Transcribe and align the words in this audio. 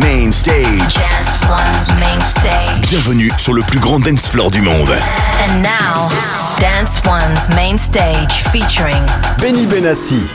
Main 0.00 0.32
Stage. 0.32 0.94
Dance 0.94 1.38
One's 1.48 1.88
Main 2.00 2.20
Stage. 2.20 2.90
Bienvenue 2.90 3.30
sur 3.38 3.52
le 3.52 3.62
plus 3.62 3.78
grand 3.78 4.00
dance 4.00 4.28
floor 4.28 4.50
du 4.50 4.60
monde. 4.60 4.90
And 4.90 5.62
now, 5.62 6.08
Dance 6.60 7.00
One's 7.06 7.48
Main 7.54 7.78
Stage 7.78 8.32
featuring 8.50 9.02
Benny 9.38 9.66
Benassi. 9.66 10.28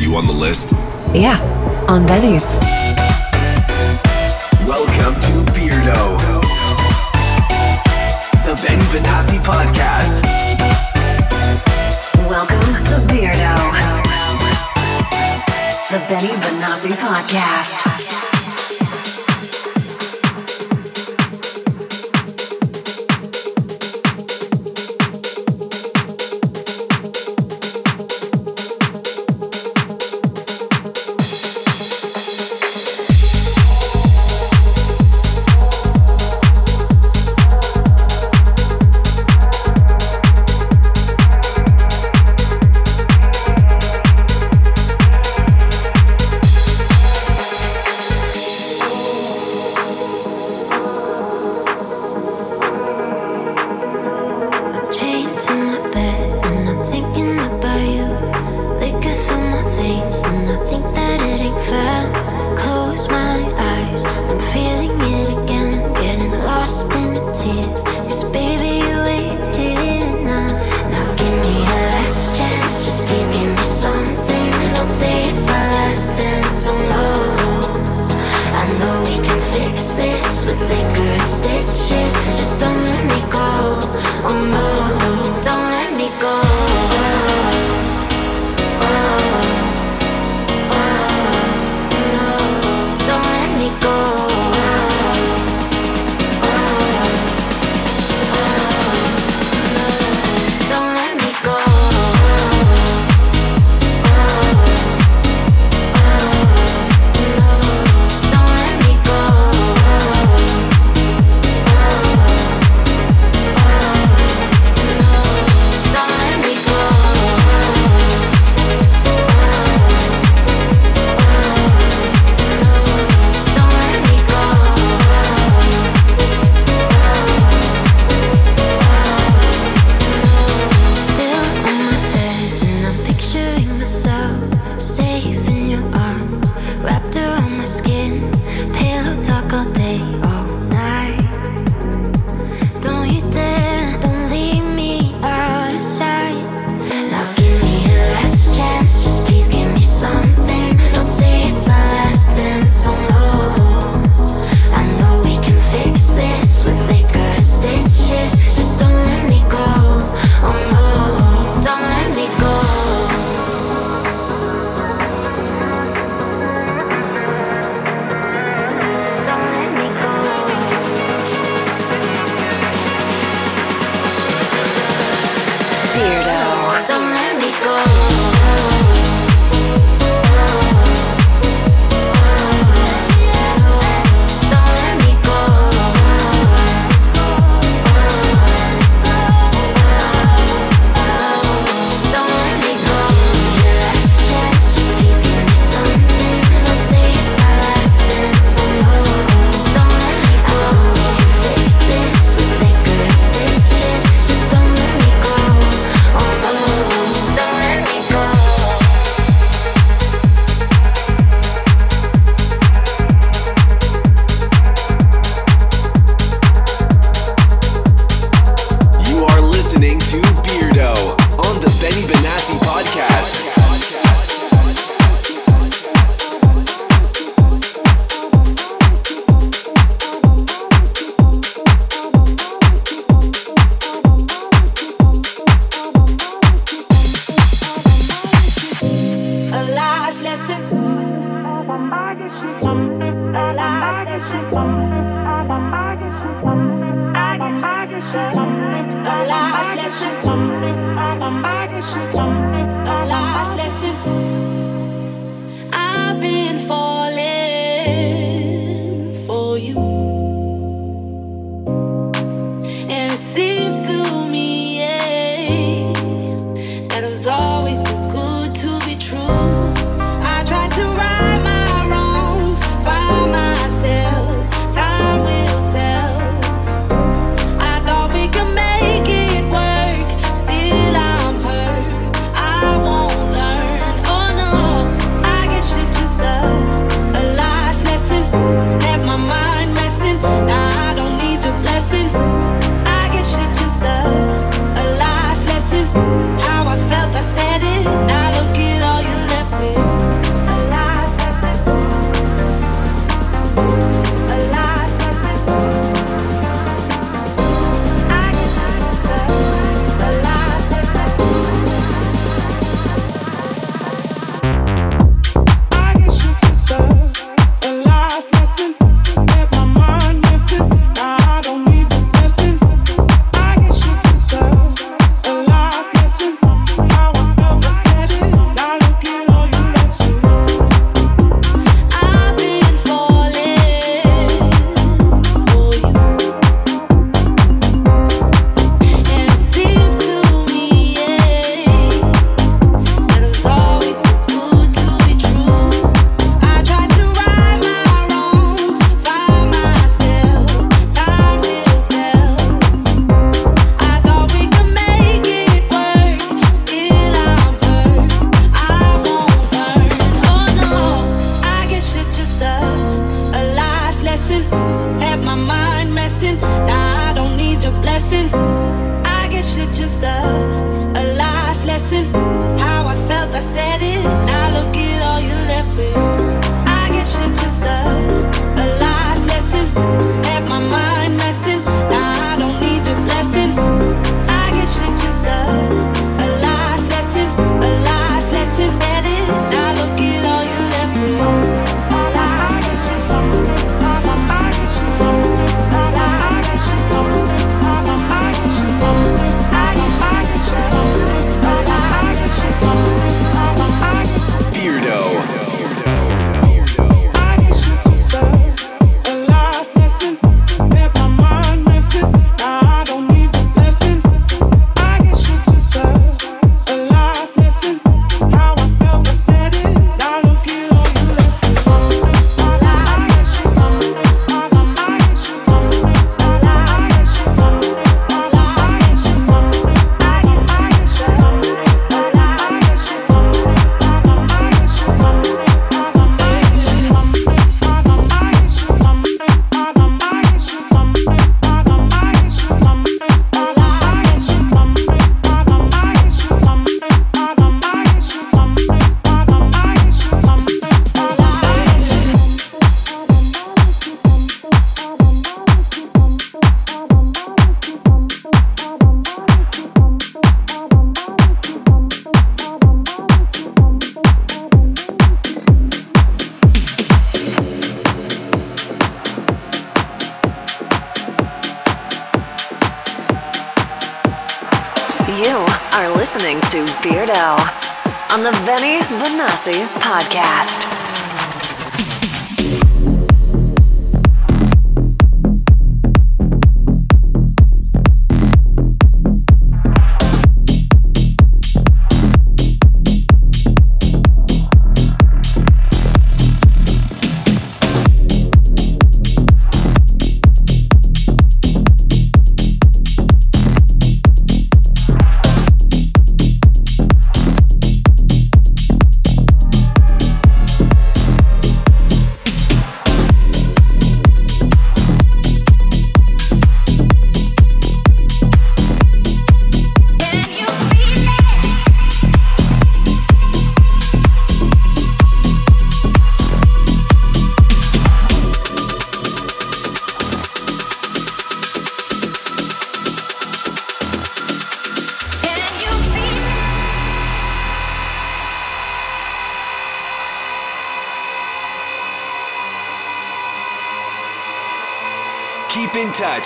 You 0.00 0.14
on 0.16 0.26
the 0.26 0.32
list? 0.32 0.72
Yeah, 1.14 1.38
on 1.88 2.06
Benny's. 2.06 2.54
Welcome 4.66 5.14
to 5.20 5.52
Beardo. 5.52 6.37
Benassi 8.90 9.38
Podcast. 9.40 10.24
Welcome 12.26 12.84
to 12.84 12.96
Beardo. 13.06 13.54
The 15.90 15.98
Benny 16.08 16.32
Benassi 16.40 16.92
Podcast. 16.96 17.97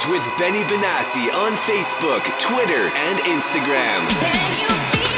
With 0.08 0.26
Benny 0.36 0.64
Benassi 0.64 1.32
on 1.32 1.52
Facebook, 1.52 2.24
Twitter, 2.40 2.90
and 2.96 3.18
Instagram. 3.20 5.11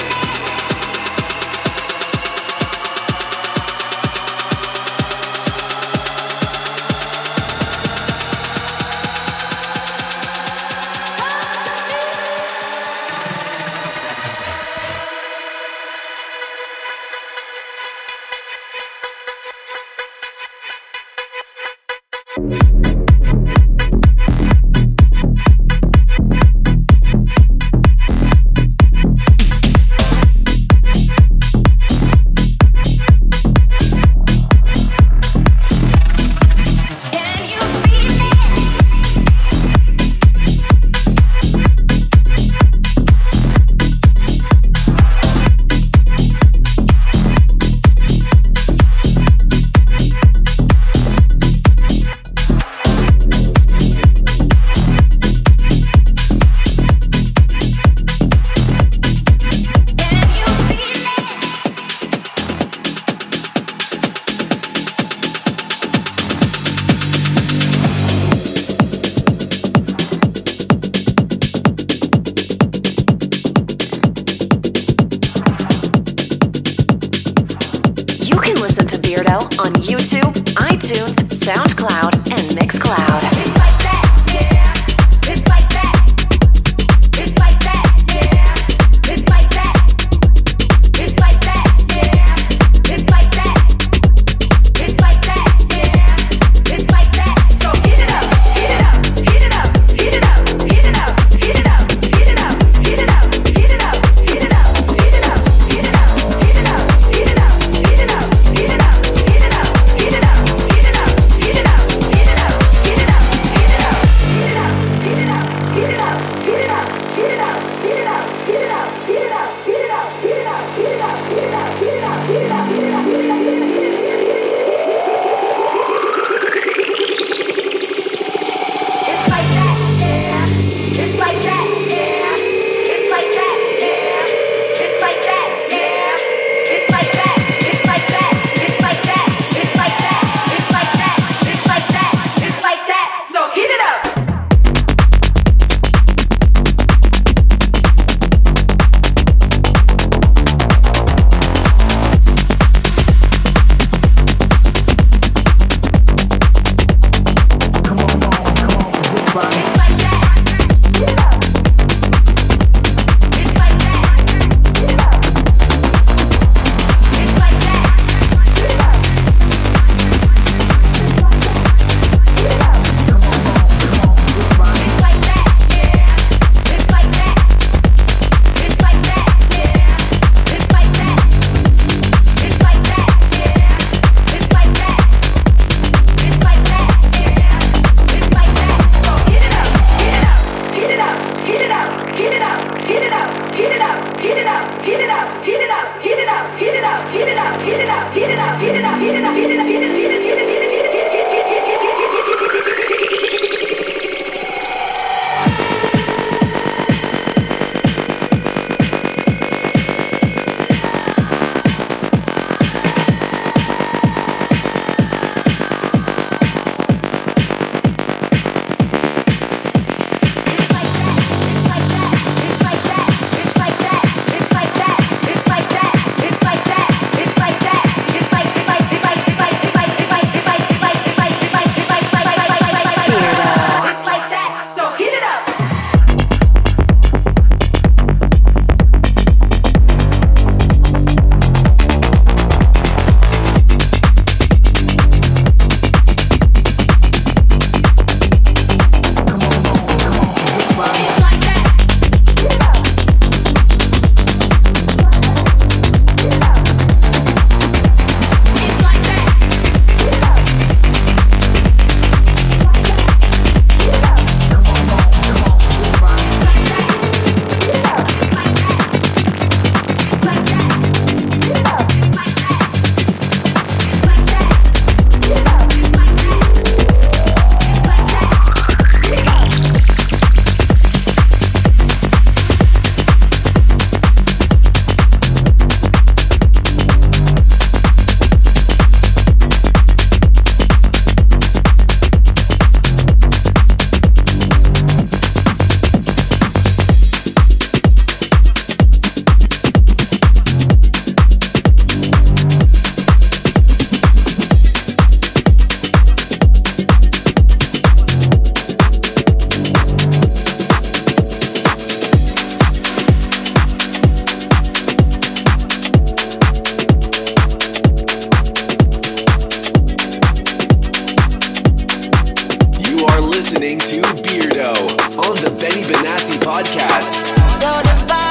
Podcast. 326.75 327.35
Benny 327.61 328.24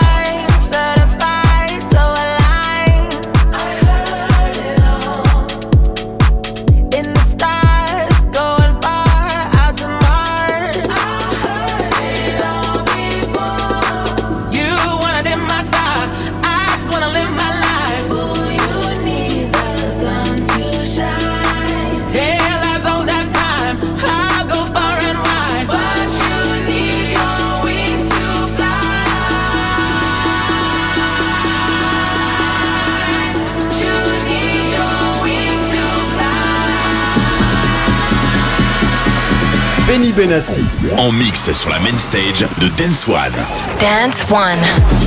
Benassi. 40.16 40.64
En 40.98 41.12
mix 41.12 41.52
sur 41.54 41.70
la 41.70 41.80
main 41.80 41.98
stage 41.98 42.46
de 42.60 42.68
Dance 42.78 43.08
One. 43.08 43.34
Dance 43.80 44.24
One. 44.30 45.03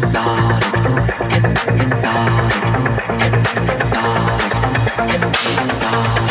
Hypnotic. 0.00 0.64
Hypnotic. 1.30 2.54
Hypnotic. 3.68 4.54
Hypnotic. 5.36 6.29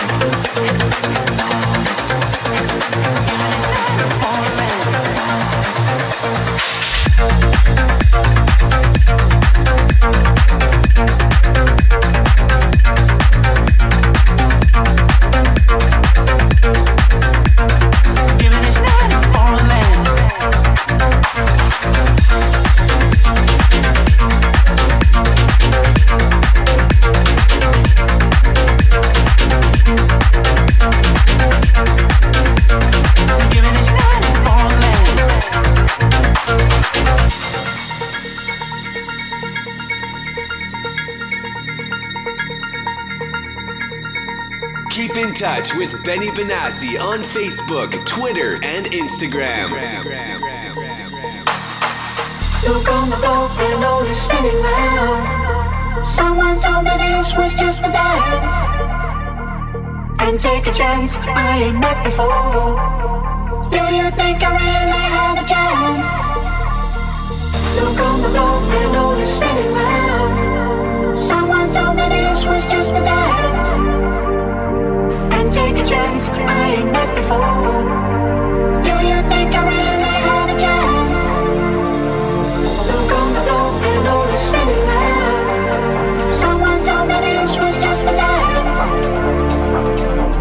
Benny 46.06 46.30
Benassi 46.30 47.00
on 47.00 47.20
Facebook, 47.20 47.92
Twitter, 48.06 48.56
and 48.64 48.86
Instagram. 48.88 49.70
Look 52.68 52.90
on 52.90 53.10
the 53.10 53.16
floor 53.18 53.50
and 53.60 54.08
is 54.08 54.22
spinning 54.22 54.62
round. 54.62 56.08
Someone 56.08 56.60
told 56.60 56.86
me 56.86 56.92
this 56.98 57.36
was 57.36 57.54
just 57.54 57.82
a 57.82 57.92
dance. 57.92 58.56
And 60.20 60.40
take 60.40 60.68
a 60.68 60.72
chance, 60.72 61.16
I 61.18 61.64
ain't 61.64 61.80
met 61.80 62.04
before. 62.04 62.80
Do 63.70 63.84
you 63.94 64.10
think 64.12 64.42
I 64.42 64.52
really 64.56 65.06
have 65.18 65.38
a 65.38 65.46
chance? 65.48 66.10
Look 67.76 68.00
on 68.06 68.22
the 68.22 68.30
floor 68.30 68.60
and 68.80 69.22
is 69.22 69.30
spinning 69.30 69.74
round. 69.74 71.20
Someone 71.20 71.72
told 71.72 71.98
me 71.98 72.08
this 72.10 72.46
was 72.46 72.66
just 72.68 72.92
a 72.92 73.02
dance 73.02 73.19
I 76.28 76.76
ain't 76.76 76.92
met 76.92 77.16
before. 77.16 77.84
Do 78.84 78.92
you 79.08 79.20
think 79.32 79.56
I 79.56 79.62
really 79.72 80.16
have 80.28 80.50
a 80.50 80.60
chance? 80.60 81.22
The 82.88 82.98
and 83.92 84.08
all 84.08 84.28
is 84.28 84.42
spinning. 84.42 86.30
Someone 86.30 86.84
told 86.84 87.08
me 87.08 87.18
this 87.22 87.56
was 87.56 87.78
just 87.78 88.04
a 88.04 88.14
dance. 88.24 88.80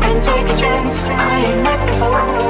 And 0.06 0.20
take 0.20 0.46
a 0.46 0.56
chance 0.56 0.98
I 0.98 1.44
ain't 1.46 1.62
met 1.62 1.86
before. 1.86 2.47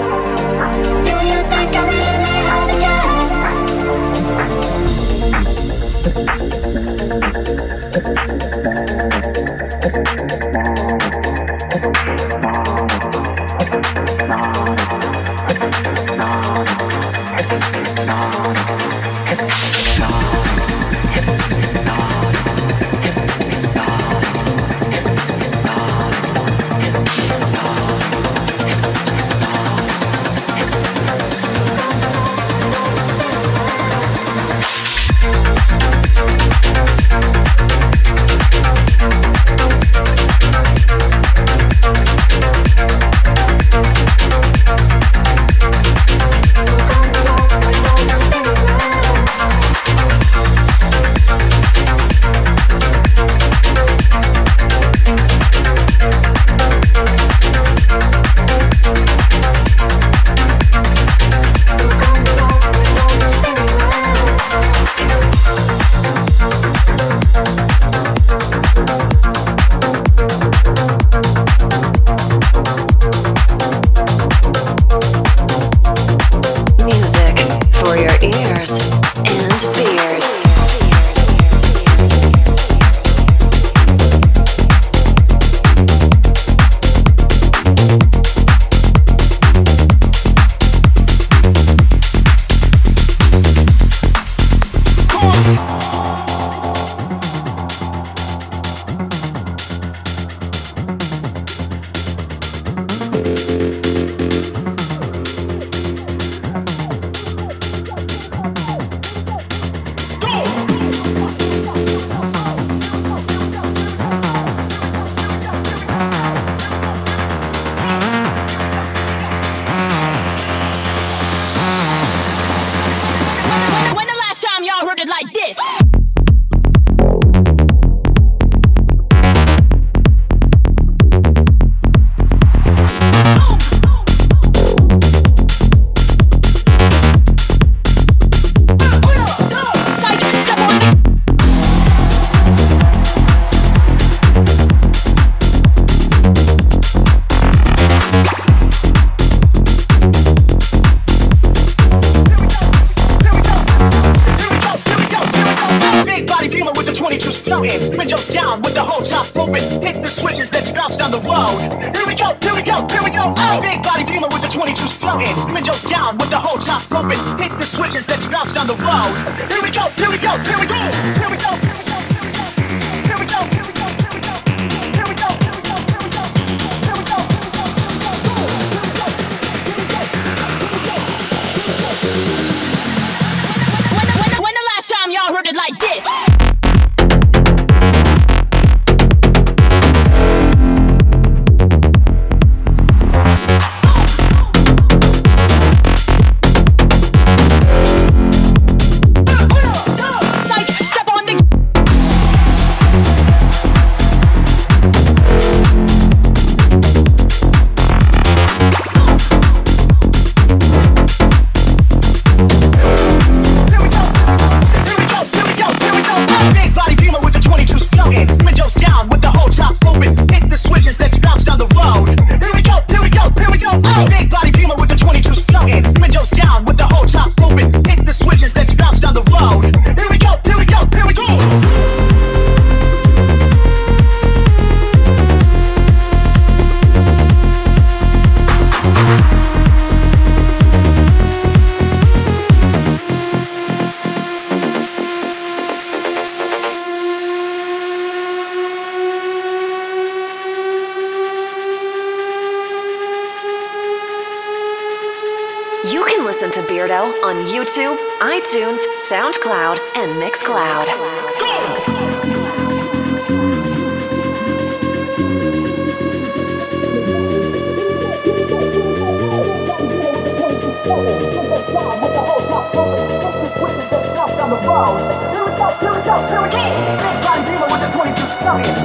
on 257.28 257.44
YouTube, 257.44 257.98
iTunes, 258.20 258.80
SoundCloud, 259.10 259.78
and 259.96 260.22
Mixcloud. 260.22 260.86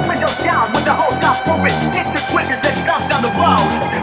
Windows 0.06 0.36
down 0.44 0.70
with 0.74 0.84
the 0.84 0.92
whole 0.92 1.18
top. 1.18 1.46
Hit 1.94 2.04
the 2.12 2.20
switches 2.28 2.60
down 3.08 3.22
the 3.22 3.30
road. 3.40 3.93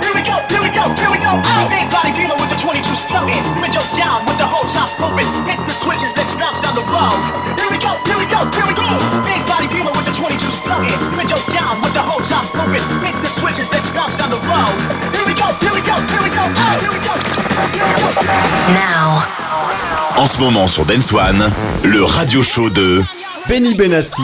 En 20.18 20.26
ce 20.28 20.38
moment 20.40 20.68
sur 20.68 20.86
Dance 20.86 21.12
One, 21.14 21.52
le 21.84 22.04
radio 22.04 22.44
show 22.44 22.70
de 22.70 23.04
Benny 23.50 23.74
Benassi. 23.74 24.22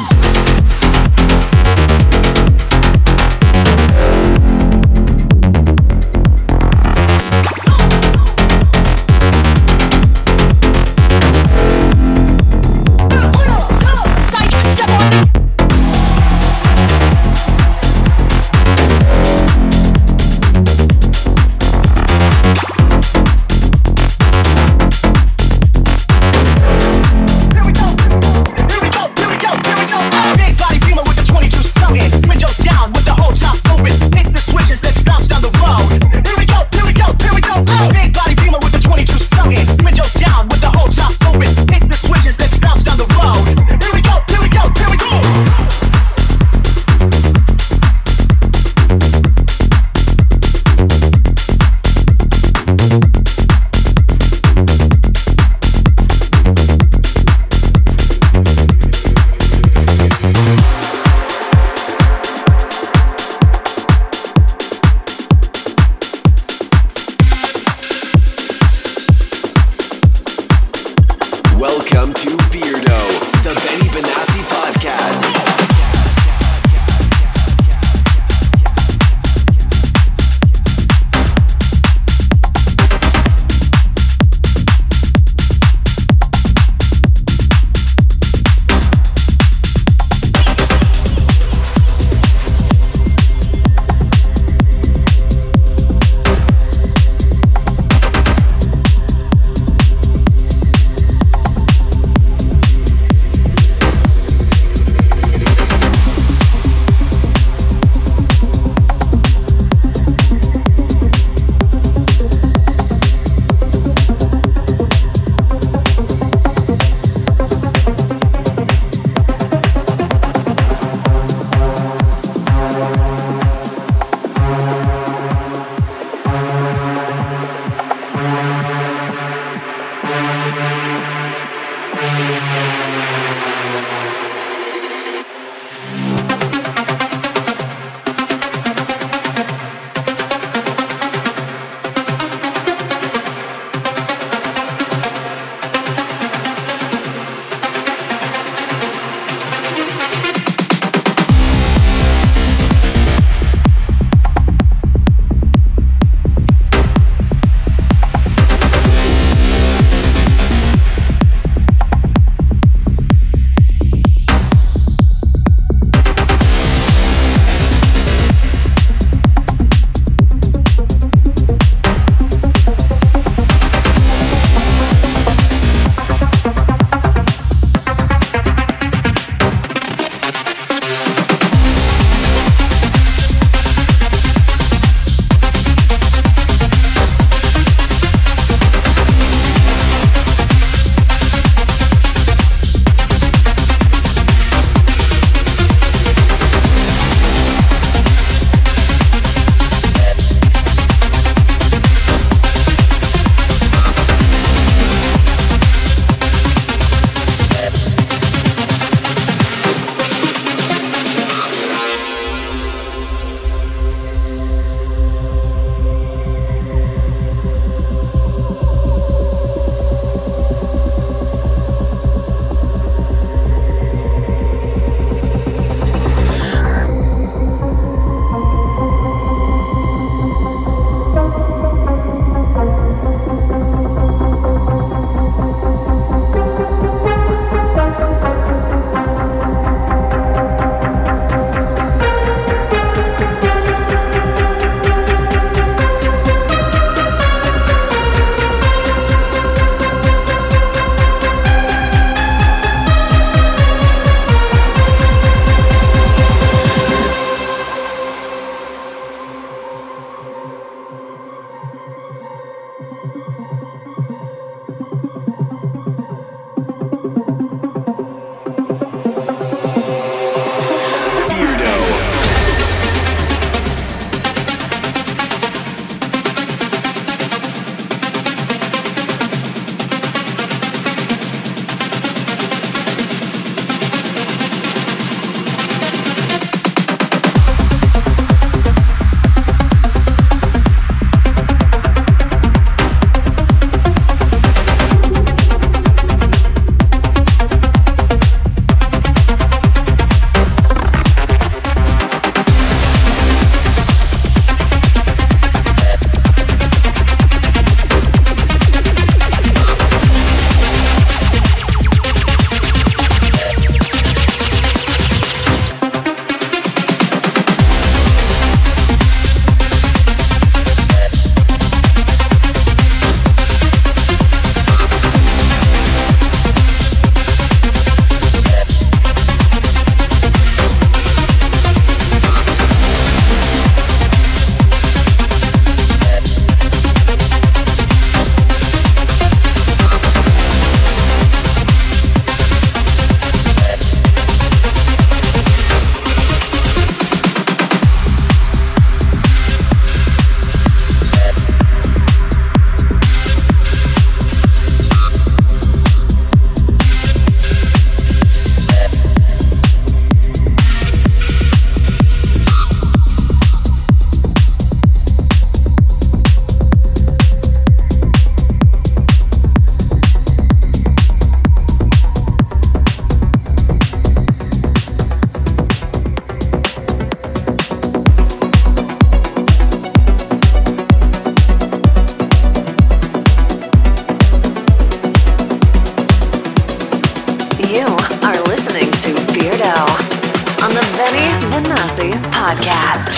Podcast. 392.48 393.17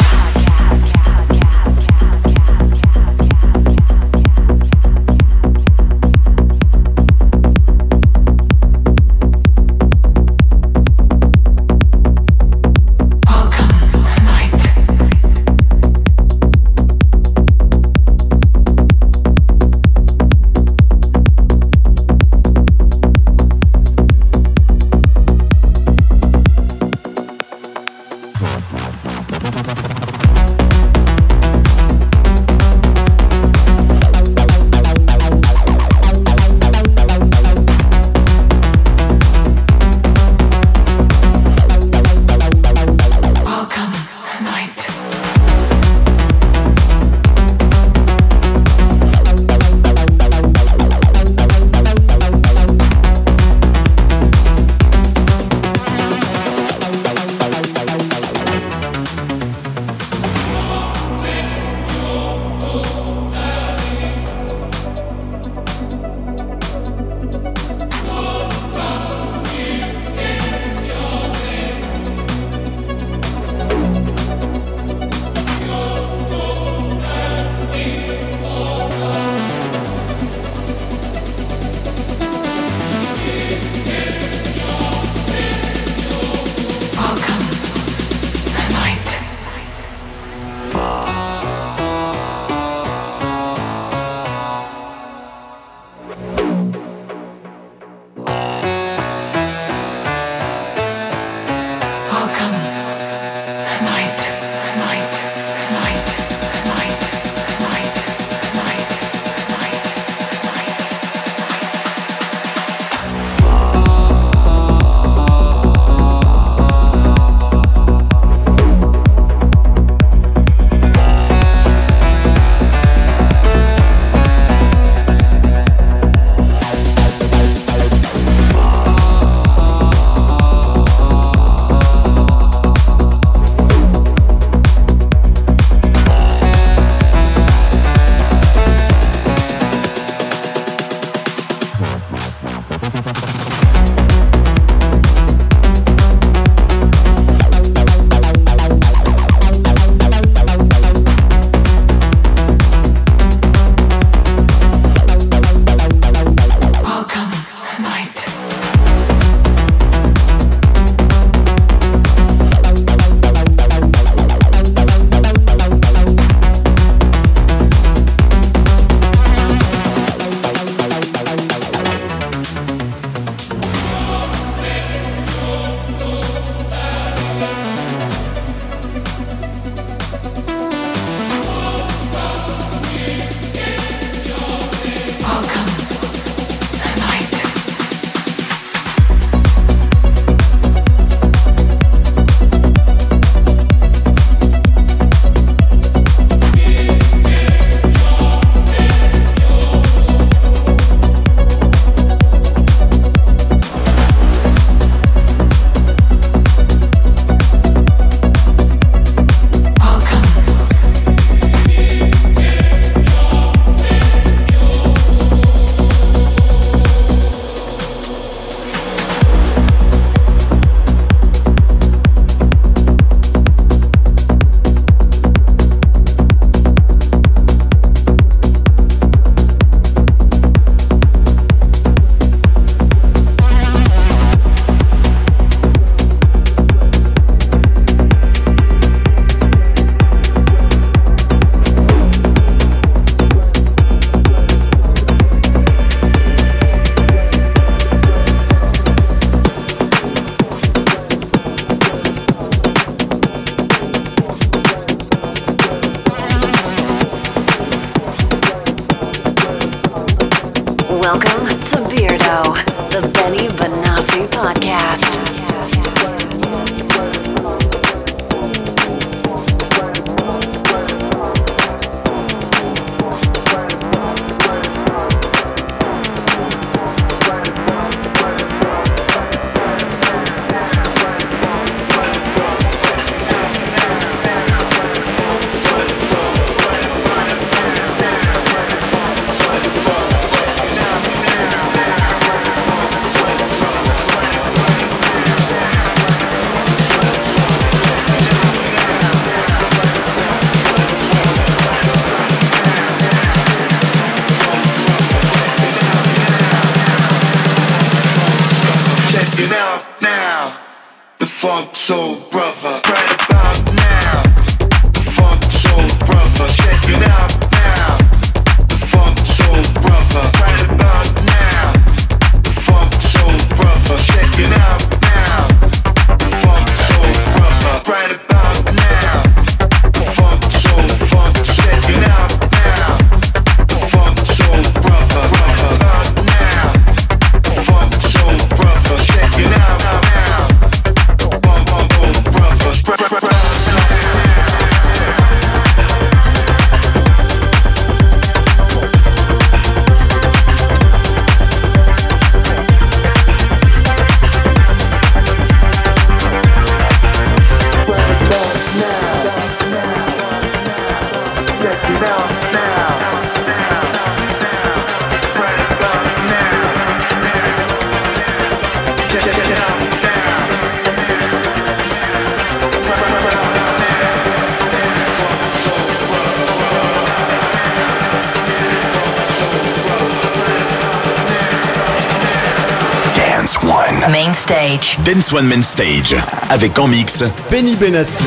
Dance 385.11 385.33
One 385.33 385.47
Main 385.47 385.63
Stage. 385.63 386.15
Avec 386.49 386.77
en 386.77 386.87
mix. 386.87 387.23
Benny 387.49 387.75
Benassi. 387.75 388.23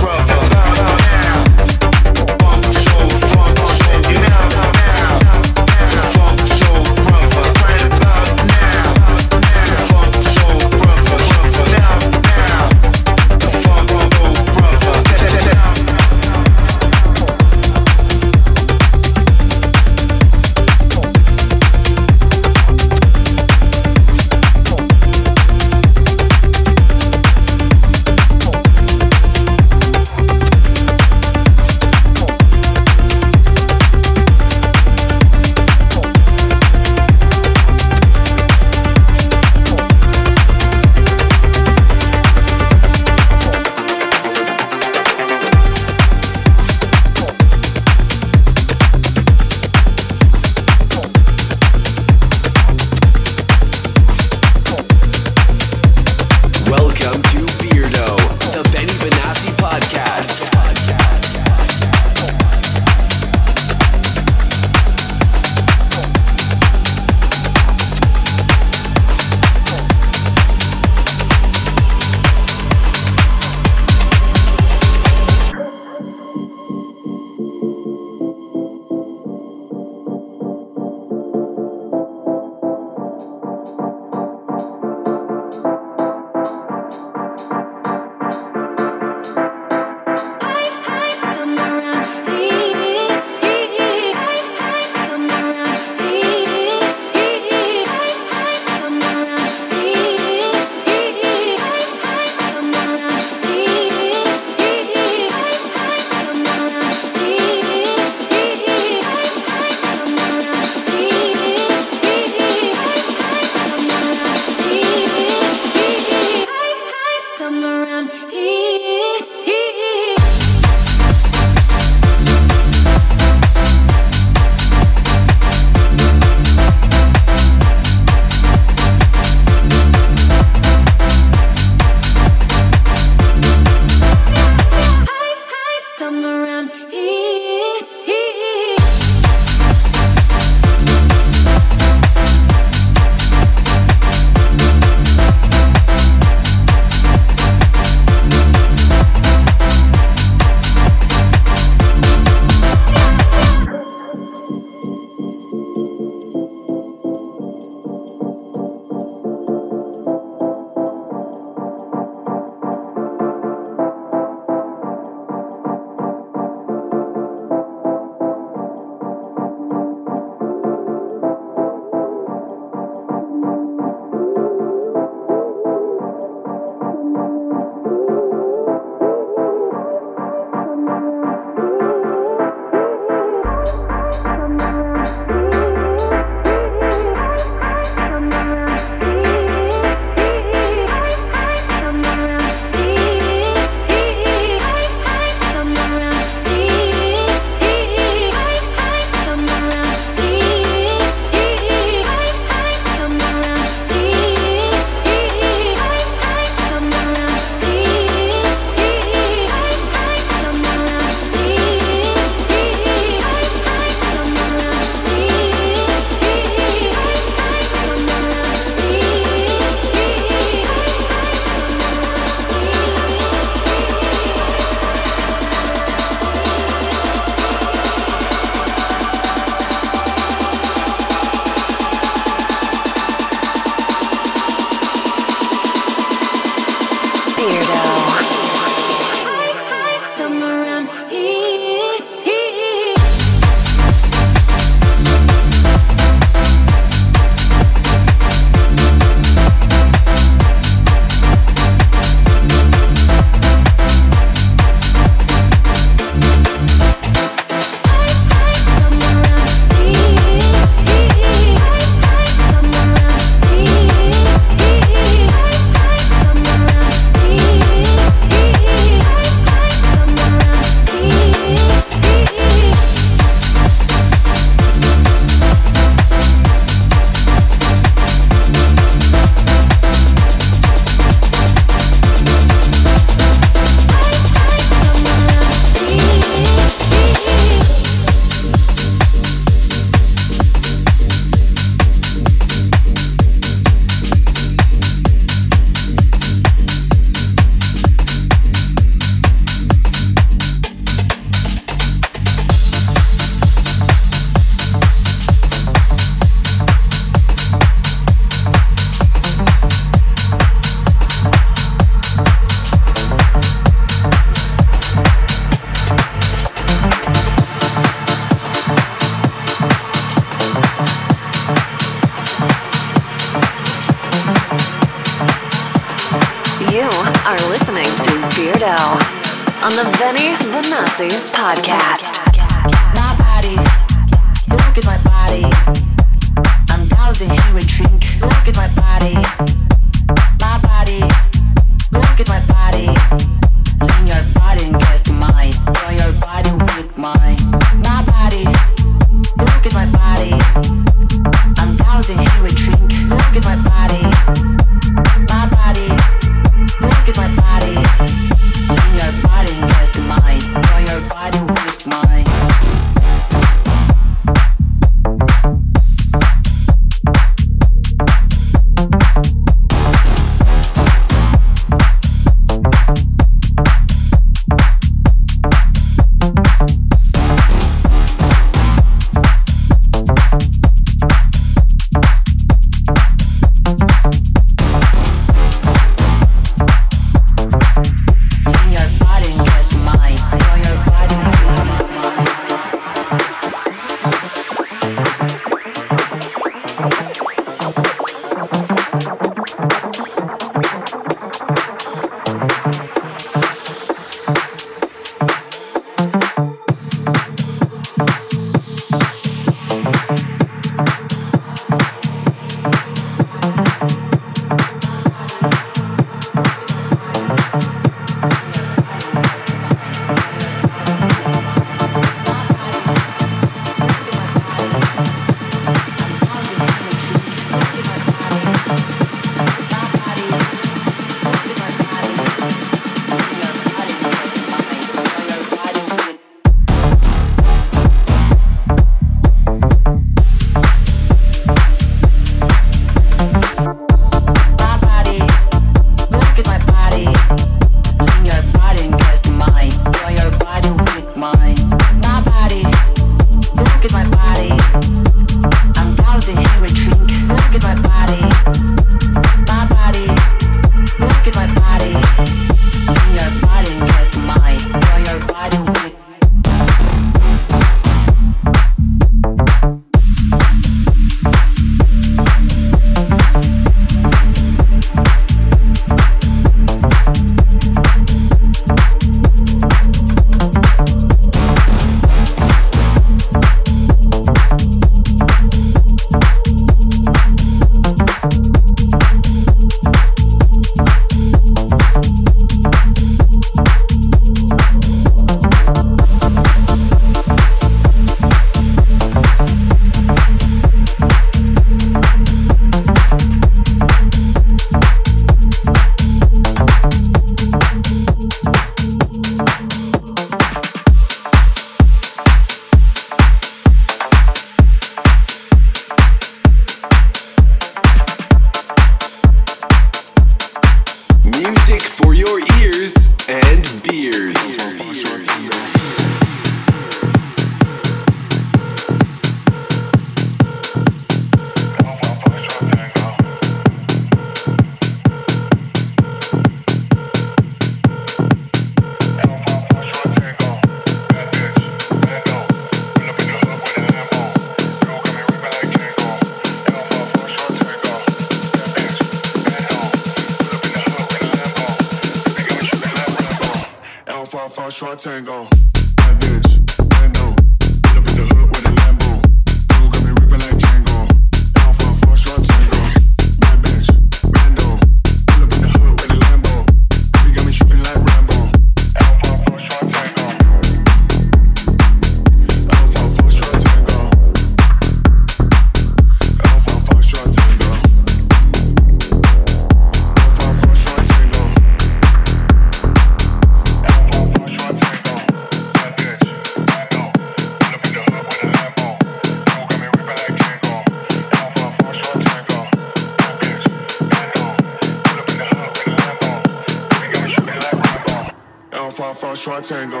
Short 599.63 599.91
tango. 599.91 600.00